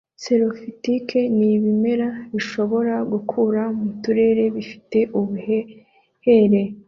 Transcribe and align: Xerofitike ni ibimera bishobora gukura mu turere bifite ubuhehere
Xerofitike 0.23 1.19
ni 1.37 1.47
ibimera 1.55 2.07
bishobora 2.33 2.95
gukura 3.11 3.61
mu 3.77 3.87
turere 4.01 4.43
bifite 4.55 4.97
ubuhehere 5.17 6.61